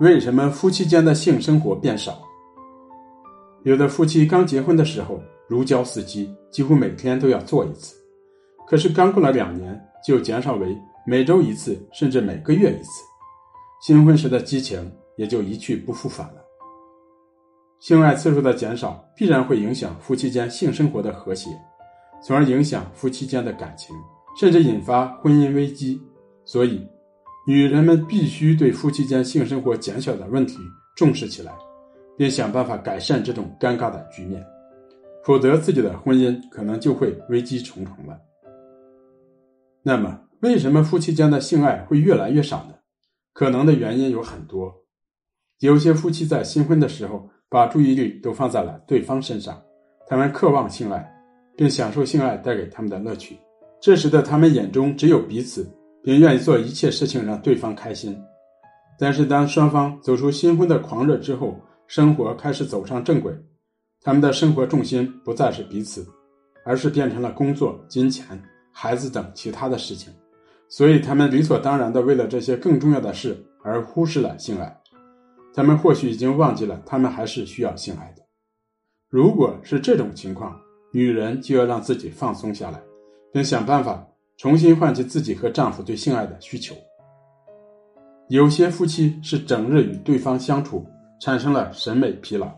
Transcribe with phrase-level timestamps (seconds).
[0.00, 2.22] 为什么夫妻间的性生活变少？
[3.64, 7.96] 有的夫妻刚结婚的时候如胶似漆，几乎每天都要做一次，
[8.64, 9.76] 可是刚过了两年，
[10.06, 13.02] 就减少为每周一次，甚至每个月一次，
[13.82, 16.44] 新婚时的激情也就一去不复返了。
[17.80, 21.50] 性爱次数的减少必然会影响夫妻间性生活的和谐，
[22.22, 23.96] 从而影响夫妻间的感情，
[24.38, 26.00] 甚至引发婚姻危机。
[26.44, 26.86] 所以，
[27.48, 30.58] 女人们必须对夫妻间性生活减少的问题
[30.94, 31.50] 重视起来，
[32.14, 34.44] 并想办法改善这种尴尬的局面，
[35.24, 38.20] 否则自己的婚姻可能就会危机重重了。
[39.82, 42.74] 那么，为什么夫妻间的性爱会越来越少呢？
[43.32, 44.70] 可能的原因有很多，
[45.60, 47.30] 有些夫妻在新婚的时候。
[47.50, 49.58] 把注意力都放在了对方身上，
[50.06, 51.10] 他们渴望性爱，
[51.56, 53.38] 并享受性爱带给他们的乐趣。
[53.80, 55.66] 这时的他们眼中只有彼此，
[56.08, 58.18] 并愿意做一切事情让对方开心。
[58.98, 63.30] 但是当双方走出新婚的狂热之后，生活开始走上正轨，
[64.00, 66.06] 他们的生活重心不再是彼此，
[66.64, 68.42] 而是变成了工作、金钱、
[68.72, 70.10] 孩子等其他的事情。
[70.70, 74.80] 所以他们理所当然的为了这些更重要的事而忽视了性爱。
[75.52, 78.22] 他们或许已经忘记了，他们还是需要性爱的。
[79.10, 80.58] 如果是这种情况，
[80.90, 82.80] 女人就要让自己放松下来，
[83.30, 86.72] 并想办法重新唤起自己和丈夫对性爱的需求。
[88.28, 90.86] 有些夫妻是整日与对方相处，
[91.20, 92.48] 产生了审美疲劳，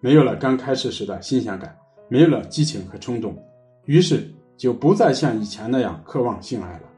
[0.00, 1.76] 没有了刚开始时的新鲜感，
[2.08, 3.38] 没有了激情和冲动，
[3.84, 6.88] 于是就不再像以前那样渴望性爱了。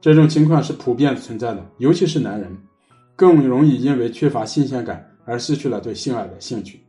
[0.00, 2.50] 这种情况是普遍存在的，尤其是男人。
[3.16, 6.82] 更容易因为缺乏新鲜感而失去了对性爱的兴趣。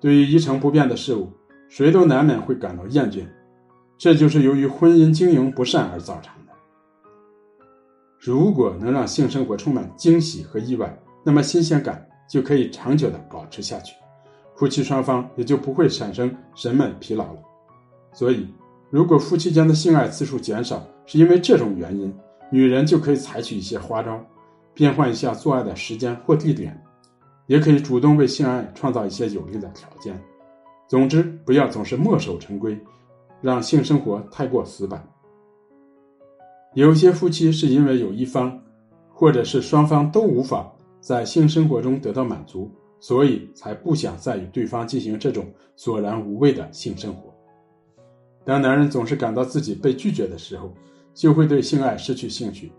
[0.00, 1.30] 对于一成不变的事物，
[1.68, 3.24] 谁都难免会感到厌倦，
[3.98, 6.52] 这就是由于婚姻经营不善而造成的。
[8.18, 13.94] 如果能让性生活充满惊喜和意外，那么新鲜感就可以长久的保持下去，
[14.54, 17.40] 夫妻双方也就不会产生审美疲劳了。
[18.12, 18.46] 所以，
[18.90, 22.14] 如果夫妻间的性爱次数减少是因为这种原因，
[22.50, 24.24] 女人就可以采取一些花招。
[24.74, 26.78] 变换一下做爱的时间或地点，
[27.46, 30.22] 也可以主动为性爱创造一些有利的条件。
[30.86, 32.78] 总之，不要总是墨守成规，
[33.40, 35.06] 让性生活太过死板。
[36.74, 38.62] 有些夫妻是因为有一方，
[39.08, 40.70] 或者是双方都无法
[41.00, 42.70] 在性生活中得到满足，
[43.00, 47.32] 所以才不想再与对方进行这种索然无味的性生活。
[48.44, 50.72] 当男人总是感到自己被拒绝的时候，
[51.14, 52.70] 就会对性爱失去兴趣。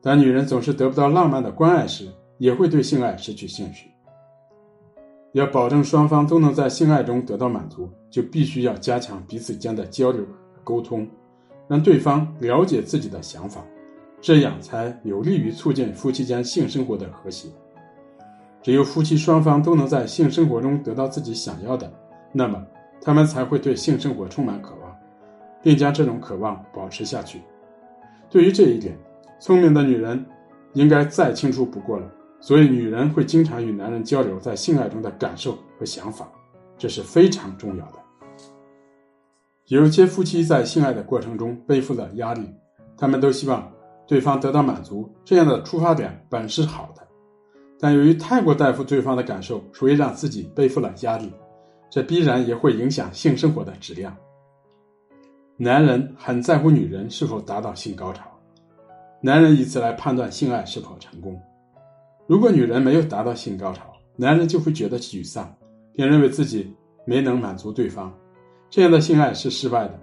[0.00, 2.08] 当女人总是得不到浪漫的关爱时，
[2.38, 3.91] 也会对性爱失去兴趣。
[5.32, 11.08] 要保证双方都能在性爱中得到满足，就必须要加强彼此间的交流和沟通，
[11.66, 13.62] 让对方了解自己的想法，
[14.20, 17.48] 这样才有利于促进夫妻间性生活的和谐。
[18.62, 21.90] 只有夫妻双方都能在性生活中得到自己想要的，
[22.30, 22.62] 那么
[23.00, 24.96] 他们才会对性生活充满渴望，
[25.62, 27.40] 并将这种渴望保持下去。
[28.30, 28.96] 对于这一点，
[29.40, 30.24] 聪明的女人
[30.74, 32.06] 应该再清楚不过了，
[32.42, 36.28] 所以女人会经常与男人交流在性爱中的感受和想法，
[36.76, 37.92] 这是非常重要的。
[39.68, 42.52] 有些夫妻在性爱的过程中背负了压力，
[42.96, 43.72] 他们都希望
[44.08, 47.06] 对方得到满足，这样的出发点本是好的，
[47.78, 51.32] 但由于太过在乎对方的感受，所以让自己背负了压力，
[51.88, 54.14] 这必然也会影响性生活的质量。
[55.56, 58.26] 男人很在乎女人是否达到性高潮。
[59.20, 61.40] 男人以此来判断性爱是否成功。
[62.26, 63.82] 如果女人没有达到性高潮，
[64.16, 65.54] 男人就会觉得沮丧，
[65.92, 66.74] 并认为自己
[67.04, 68.12] 没能满足对方，
[68.70, 69.98] 这样的性爱是失败的。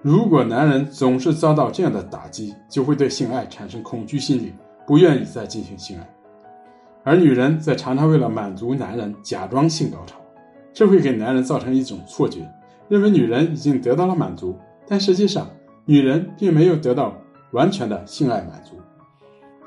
[0.00, 4.52] 如果男人总是遭到这样的打击，就会对性爱产生恐惧心理，
[4.86, 6.14] 不愿意再进行性爱。
[7.02, 10.18] 而女人则常常为了满足男人假装性高潮，
[10.72, 12.48] 这会给男人造成一种错觉，
[12.88, 14.56] 认为女人已经得到了满足，
[14.86, 15.50] 但实际上
[15.84, 17.14] 女人并没有得到。
[17.50, 18.74] 完全的性爱满足，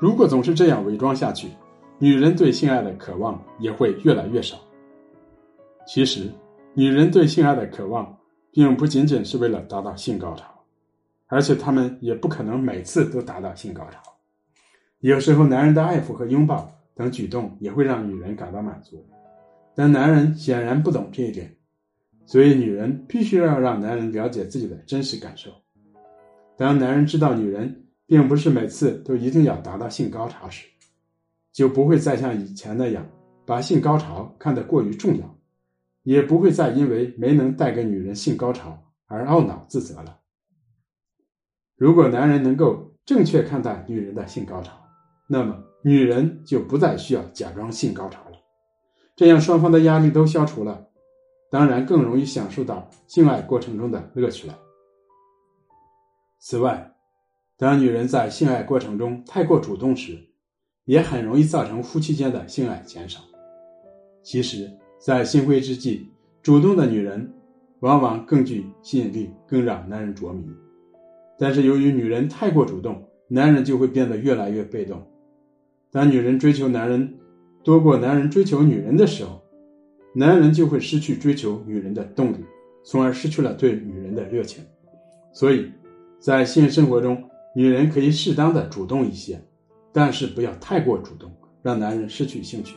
[0.00, 1.48] 如果总是这样伪装下去，
[1.98, 4.56] 女人对性爱的渴望也会越来越少。
[5.86, 6.30] 其实，
[6.72, 8.16] 女人对性爱的渴望
[8.52, 10.44] 并不仅仅是为了达到性高潮，
[11.26, 14.00] 而且她们也不可能每次都达到性高潮。
[15.00, 19.04] 有时候，男人的爱抚和拥抱等举动也会让女人感到满足，
[19.74, 21.52] 但男人显然不懂这一点，
[22.24, 25.50] 所以女人必须要让男人了解自己的真实感受。
[26.56, 30.66] 当男人知道女人并不是每次都一定要达到性高潮时，
[31.52, 33.06] 就不会再像以前那样
[33.44, 35.38] 把性高潮看得过于重要，
[36.04, 40.20] 也不会再因为没能带给女人性高潮而懊恼自责了。
[41.76, 44.72] 如果男人能够正确看待女人的性高潮，
[45.28, 48.38] 那么女人就不再需要假装性高潮了。
[49.14, 50.88] 这样双方的压力都消除了，
[51.50, 54.58] 当然更容易享受到性爱过程中的乐趣了。
[56.38, 56.94] 此外，
[57.58, 60.16] 当女人在性爱过程中太过主动时，
[60.84, 63.18] 也很容易造成夫妻间的性爱减少。
[64.22, 64.70] 其实，
[65.00, 66.08] 在新婚之际，
[66.40, 67.34] 主动的女人
[67.80, 70.44] 往往更具吸引力，更让男人着迷。
[71.36, 75.04] 但是，由于女人太过主动，男人就会变得越来越被动。
[75.90, 77.12] 当女人追求男人
[77.64, 79.42] 多过男人追求女人的时候，
[80.14, 82.36] 男人就会失去追求女人的动力，
[82.84, 84.62] 从而失去了对女人的热情。
[85.32, 85.72] 所以，
[86.20, 87.20] 在性生活中，
[87.58, 89.42] 女人可以适当的主动一些，
[89.92, 91.28] 但是不要太过主动，
[91.60, 92.76] 让男人失去兴趣。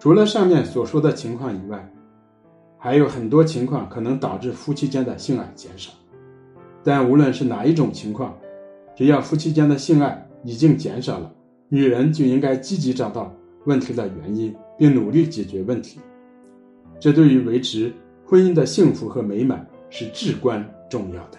[0.00, 1.88] 除了上面所说的情况以外，
[2.76, 5.92] 还有很多情况可能导致夫妻间的性爱减少。
[6.82, 8.36] 但无论是哪一种情况，
[8.96, 11.32] 只要夫妻间的性爱已经减少了，
[11.68, 13.32] 女人就应该积极找到
[13.64, 16.00] 问题的原因，并努力解决问题。
[16.98, 17.92] 这对于维持
[18.26, 21.38] 婚姻的幸福和美满是至关重要的。